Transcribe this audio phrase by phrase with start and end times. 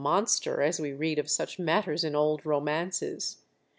[0.03, 3.43] monster, as we read of such matters in old romances.